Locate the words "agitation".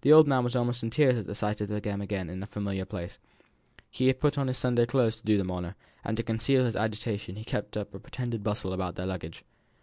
6.74-7.36